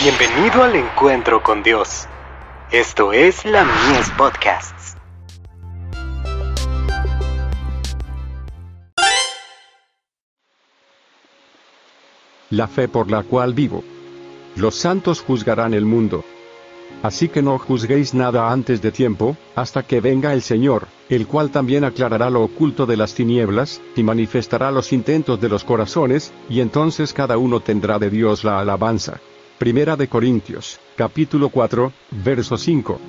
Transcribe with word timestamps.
Bienvenido 0.00 0.62
al 0.62 0.76
encuentro 0.76 1.42
con 1.42 1.64
Dios. 1.64 2.06
Esto 2.70 3.12
es 3.12 3.44
la 3.44 3.64
Mies 3.64 4.08
Podcasts. 4.16 4.96
La 12.50 12.68
fe 12.68 12.86
por 12.86 13.10
la 13.10 13.24
cual 13.24 13.54
vivo. 13.54 13.82
Los 14.54 14.76
santos 14.76 15.20
juzgarán 15.20 15.74
el 15.74 15.84
mundo. 15.84 16.24
Así 17.02 17.28
que 17.28 17.42
no 17.42 17.58
juzguéis 17.58 18.14
nada 18.14 18.52
antes 18.52 18.80
de 18.80 18.92
tiempo, 18.92 19.36
hasta 19.56 19.82
que 19.82 20.00
venga 20.00 20.32
el 20.32 20.42
Señor, 20.42 20.86
el 21.08 21.26
cual 21.26 21.50
también 21.50 21.82
aclarará 21.82 22.30
lo 22.30 22.44
oculto 22.44 22.86
de 22.86 22.96
las 22.96 23.14
tinieblas, 23.14 23.80
y 23.96 24.04
manifestará 24.04 24.70
los 24.70 24.92
intentos 24.92 25.40
de 25.40 25.48
los 25.48 25.64
corazones, 25.64 26.32
y 26.48 26.60
entonces 26.60 27.12
cada 27.12 27.36
uno 27.36 27.58
tendrá 27.58 27.98
de 27.98 28.10
Dios 28.10 28.44
la 28.44 28.60
alabanza. 28.60 29.20
Primera 29.58 29.96
de 29.96 30.06
Corintios, 30.06 30.78
capítulo 30.94 31.48
4, 31.48 31.92
verso 32.22 32.56
5. 32.56 33.00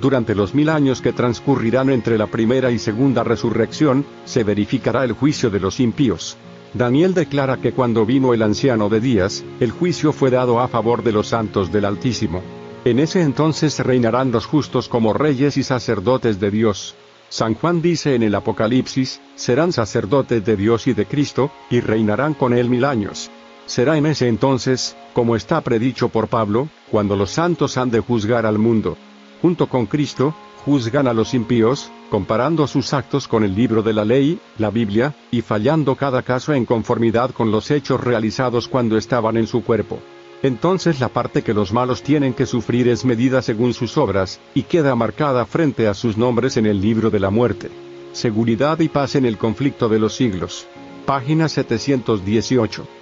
Durante 0.00 0.34
los 0.34 0.54
mil 0.54 0.70
años 0.70 1.02
que 1.02 1.12
transcurrirán 1.12 1.90
entre 1.90 2.16
la 2.16 2.28
primera 2.28 2.70
y 2.70 2.78
segunda 2.78 3.22
resurrección, 3.22 4.06
se 4.24 4.42
verificará 4.42 5.04
el 5.04 5.12
juicio 5.12 5.50
de 5.50 5.60
los 5.60 5.80
impíos. 5.80 6.38
Daniel 6.72 7.12
declara 7.12 7.58
que 7.58 7.72
cuando 7.72 8.06
vino 8.06 8.32
el 8.32 8.40
anciano 8.40 8.88
de 8.88 9.00
días, 9.00 9.44
el 9.60 9.70
juicio 9.70 10.14
fue 10.14 10.30
dado 10.30 10.60
a 10.60 10.68
favor 10.68 11.02
de 11.02 11.12
los 11.12 11.28
santos 11.28 11.70
del 11.70 11.84
Altísimo. 11.84 12.40
En 12.86 12.98
ese 12.98 13.20
entonces 13.20 13.78
reinarán 13.78 14.32
los 14.32 14.46
justos 14.46 14.88
como 14.88 15.12
reyes 15.12 15.58
y 15.58 15.62
sacerdotes 15.62 16.40
de 16.40 16.50
Dios. 16.50 16.94
San 17.28 17.54
Juan 17.54 17.82
dice 17.82 18.14
en 18.14 18.22
el 18.22 18.34
Apocalipsis, 18.34 19.20
serán 19.34 19.72
sacerdotes 19.72 20.42
de 20.42 20.56
Dios 20.56 20.86
y 20.86 20.94
de 20.94 21.04
Cristo, 21.04 21.50
y 21.68 21.80
reinarán 21.80 22.32
con 22.32 22.54
él 22.54 22.70
mil 22.70 22.86
años. 22.86 23.30
Será 23.66 23.96
en 23.96 24.06
ese 24.06 24.28
entonces, 24.28 24.96
como 25.12 25.36
está 25.36 25.60
predicho 25.60 26.08
por 26.08 26.28
Pablo, 26.28 26.68
cuando 26.90 27.16
los 27.16 27.30
santos 27.30 27.76
han 27.76 27.90
de 27.90 28.00
juzgar 28.00 28.44
al 28.46 28.58
mundo. 28.58 28.96
Junto 29.40 29.68
con 29.68 29.86
Cristo, 29.86 30.34
juzgan 30.64 31.06
a 31.08 31.12
los 31.12 31.34
impíos, 31.34 31.90
comparando 32.10 32.66
sus 32.66 32.92
actos 32.92 33.26
con 33.26 33.44
el 33.44 33.54
libro 33.54 33.82
de 33.82 33.92
la 33.92 34.04
ley, 34.04 34.38
la 34.58 34.70
Biblia, 34.70 35.14
y 35.30 35.42
fallando 35.42 35.96
cada 35.96 36.22
caso 36.22 36.52
en 36.52 36.64
conformidad 36.64 37.30
con 37.30 37.50
los 37.50 37.70
hechos 37.70 38.00
realizados 38.00 38.68
cuando 38.68 38.96
estaban 38.96 39.36
en 39.36 39.46
su 39.46 39.62
cuerpo. 39.64 39.98
Entonces 40.42 40.98
la 40.98 41.08
parte 41.08 41.42
que 41.42 41.54
los 41.54 41.72
malos 41.72 42.02
tienen 42.02 42.34
que 42.34 42.46
sufrir 42.46 42.88
es 42.88 43.04
medida 43.04 43.42
según 43.42 43.74
sus 43.74 43.96
obras, 43.96 44.40
y 44.54 44.64
queda 44.64 44.94
marcada 44.96 45.46
frente 45.46 45.86
a 45.86 45.94
sus 45.94 46.16
nombres 46.16 46.56
en 46.56 46.66
el 46.66 46.80
libro 46.80 47.10
de 47.10 47.20
la 47.20 47.30
muerte. 47.30 47.70
Seguridad 48.12 48.78
y 48.80 48.88
paz 48.88 49.14
en 49.14 49.24
el 49.24 49.38
conflicto 49.38 49.88
de 49.88 50.00
los 50.00 50.14
siglos. 50.14 50.66
Página 51.06 51.48
718. 51.48 53.01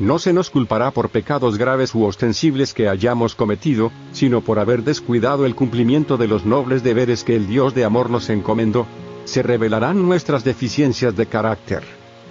No 0.00 0.18
se 0.18 0.32
nos 0.32 0.48
culpará 0.48 0.92
por 0.92 1.10
pecados 1.10 1.58
graves 1.58 1.94
u 1.94 2.04
ostensibles 2.04 2.72
que 2.72 2.88
hayamos 2.88 3.34
cometido, 3.34 3.92
sino 4.12 4.40
por 4.40 4.58
haber 4.58 4.82
descuidado 4.82 5.44
el 5.44 5.54
cumplimiento 5.54 6.16
de 6.16 6.26
los 6.26 6.46
nobles 6.46 6.82
deberes 6.82 7.22
que 7.22 7.36
el 7.36 7.46
Dios 7.46 7.74
de 7.74 7.84
amor 7.84 8.08
nos 8.08 8.30
encomendó. 8.30 8.86
Se 9.26 9.42
revelarán 9.42 10.02
nuestras 10.02 10.42
deficiencias 10.42 11.14
de 11.14 11.26
carácter. 11.26 11.82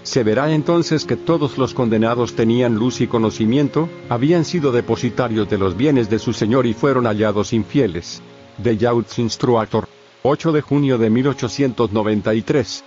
Se 0.01 0.23
verá 0.23 0.51
entonces 0.51 1.05
que 1.05 1.15
todos 1.15 1.59
los 1.59 1.75
condenados 1.75 2.33
tenían 2.33 2.73
luz 2.73 3.01
y 3.01 3.07
conocimiento, 3.07 3.87
habían 4.09 4.45
sido 4.45 4.71
depositarios 4.71 5.47
de 5.47 5.59
los 5.59 5.77
bienes 5.77 6.09
de 6.09 6.17
su 6.17 6.33
Señor 6.33 6.65
y 6.65 6.73
fueron 6.73 7.05
hallados 7.05 7.53
infieles. 7.53 8.23
De 8.57 8.77
Yautz 8.77 9.19
Instructor. 9.19 9.87
8 10.23 10.51
de 10.53 10.61
junio 10.61 10.97
de 10.97 11.11
1893. 11.11 12.83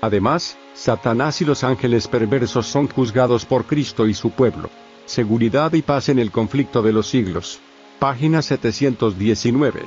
Además, 0.00 0.56
Satanás 0.74 1.40
y 1.40 1.44
los 1.44 1.64
ángeles 1.64 2.06
perversos 2.06 2.66
son 2.66 2.88
juzgados 2.88 3.46
por 3.46 3.64
Cristo 3.64 4.06
y 4.06 4.14
su 4.14 4.30
pueblo. 4.30 4.70
Seguridad 5.06 5.72
y 5.72 5.82
paz 5.82 6.08
en 6.08 6.18
el 6.18 6.30
conflicto 6.30 6.82
de 6.82 6.92
los 6.92 7.06
siglos. 7.06 7.60
Página 7.98 8.42
719. 8.42 9.84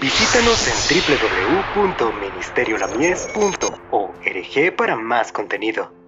Visítanos 0.00 0.68
en 0.68 0.76
www.ministeriolamies.org 1.76 4.76
para 4.76 4.96
más 4.96 5.32
contenido. 5.32 6.05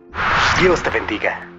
Dios 0.60 0.82
te 0.82 0.90
bendiga. 0.90 1.57